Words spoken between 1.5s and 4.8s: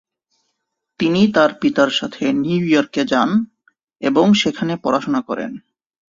পিতার সাথে নিউ ইয়র্কে যান এবং সেখানে